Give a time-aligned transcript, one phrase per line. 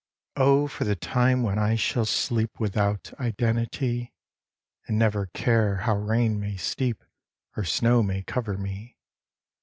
[0.35, 4.15] "Oh, for the time when I shall sleep Without identity.
[4.87, 7.03] And never care how rain may steep,
[7.55, 8.97] Or snow may cover me!